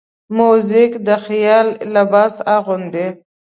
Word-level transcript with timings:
موزیک 0.37 0.91
د 1.07 1.09
خیال 1.25 1.67
لباس 1.93 2.35
اغوندي. 2.55 3.07